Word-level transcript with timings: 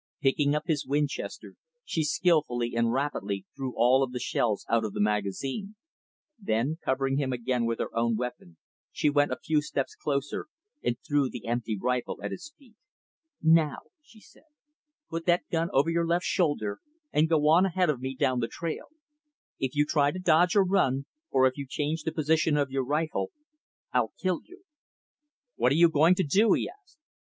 Picking 0.19 0.55
up 0.55 0.63
his 0.65 0.83
Winchester, 0.83 1.53
she 1.85 2.03
skillfully 2.03 2.73
and 2.75 2.91
rapidly 2.91 3.45
threw 3.55 3.75
all 3.77 4.01
of 4.01 4.13
the 4.13 4.19
shells 4.19 4.65
out 4.67 4.83
of 4.83 4.93
the 4.93 4.99
magazine. 4.99 5.75
Then, 6.39 6.79
covering 6.83 7.17
him 7.17 7.31
again 7.31 7.67
with 7.67 7.77
her 7.77 7.95
own 7.95 8.15
weapon, 8.15 8.57
she 8.91 9.11
went 9.11 9.31
a 9.31 9.37
few 9.37 9.61
steps 9.61 9.93
closer 9.95 10.47
and 10.83 10.97
threw 11.07 11.29
the 11.29 11.45
empty 11.45 11.77
rifle 11.79 12.19
at 12.23 12.31
his 12.31 12.51
feet. 12.57 12.77
"Now," 13.43 13.77
she 14.01 14.19
said, 14.19 14.47
"put 15.07 15.27
that 15.27 15.47
gun 15.51 15.69
over 15.71 15.91
your 15.91 16.07
left 16.07 16.25
shoulder, 16.25 16.79
and 17.13 17.29
go 17.29 17.47
on 17.49 17.67
ahead 17.67 17.91
of 17.91 18.01
me 18.01 18.15
down 18.15 18.39
the 18.39 18.47
trail. 18.47 18.87
If 19.59 19.75
you 19.75 19.85
try 19.85 20.09
to 20.09 20.17
dodge 20.17 20.55
or 20.55 20.63
run, 20.63 21.05
or 21.29 21.45
if 21.45 21.57
you 21.59 21.67
change 21.69 22.05
the 22.05 22.11
position 22.11 22.57
of 22.57 22.71
your 22.71 22.83
rifle, 22.83 23.29
I'll 23.93 24.13
kill 24.19 24.41
you." 24.43 24.63
"What 25.57 25.71
are 25.71 25.75
you 25.75 25.89
going 25.91 26.15
to 26.15 26.23
do?" 26.23 26.53
he 26.53 26.67
asked. 26.67 26.97